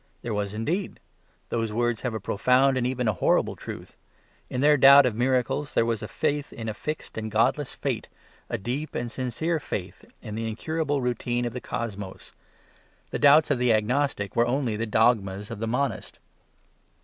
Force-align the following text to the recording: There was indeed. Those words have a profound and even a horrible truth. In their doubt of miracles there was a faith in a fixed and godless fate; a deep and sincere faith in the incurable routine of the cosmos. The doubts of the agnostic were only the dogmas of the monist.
There 0.23 0.33
was 0.33 0.55
indeed. 0.55 0.99
Those 1.49 1.71
words 1.71 2.01
have 2.01 2.15
a 2.15 2.19
profound 2.19 2.75
and 2.75 2.87
even 2.87 3.07
a 3.07 3.13
horrible 3.13 3.55
truth. 3.55 3.97
In 4.49 4.59
their 4.61 4.75
doubt 4.75 5.05
of 5.05 5.13
miracles 5.13 5.75
there 5.75 5.85
was 5.85 6.01
a 6.01 6.07
faith 6.07 6.51
in 6.51 6.67
a 6.67 6.73
fixed 6.73 7.19
and 7.19 7.29
godless 7.29 7.75
fate; 7.75 8.07
a 8.49 8.57
deep 8.57 8.95
and 8.95 9.11
sincere 9.11 9.59
faith 9.59 10.05
in 10.19 10.33
the 10.33 10.47
incurable 10.47 11.01
routine 11.03 11.45
of 11.45 11.53
the 11.53 11.61
cosmos. 11.61 12.31
The 13.11 13.19
doubts 13.19 13.51
of 13.51 13.59
the 13.59 13.71
agnostic 13.71 14.35
were 14.35 14.47
only 14.47 14.75
the 14.75 14.87
dogmas 14.87 15.51
of 15.51 15.59
the 15.59 15.67
monist. 15.67 16.17